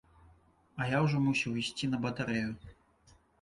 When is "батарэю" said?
2.07-2.51